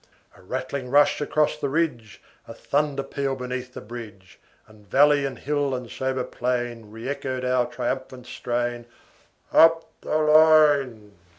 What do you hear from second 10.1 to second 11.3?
line.